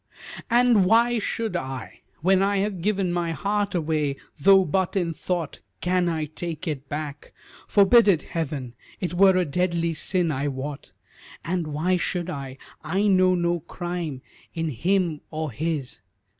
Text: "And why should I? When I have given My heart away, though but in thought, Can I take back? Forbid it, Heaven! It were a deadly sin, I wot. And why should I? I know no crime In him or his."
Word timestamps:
"And 0.49 0.85
why 0.87 1.19
should 1.19 1.55
I? 1.55 1.99
When 2.23 2.41
I 2.41 2.57
have 2.57 2.81
given 2.81 3.13
My 3.13 3.33
heart 3.33 3.75
away, 3.75 4.15
though 4.39 4.65
but 4.65 4.95
in 4.95 5.13
thought, 5.13 5.59
Can 5.79 6.09
I 6.09 6.25
take 6.25 6.67
back? 6.89 7.33
Forbid 7.67 8.07
it, 8.07 8.21
Heaven! 8.23 8.73
It 8.99 9.13
were 9.13 9.35
a 9.37 9.45
deadly 9.45 9.93
sin, 9.93 10.31
I 10.31 10.47
wot. 10.47 10.91
And 11.45 11.67
why 11.67 11.97
should 11.97 12.31
I? 12.31 12.57
I 12.83 13.03
know 13.05 13.35
no 13.35 13.59
crime 13.59 14.23
In 14.55 14.69
him 14.69 15.21
or 15.29 15.51
his." 15.51 15.99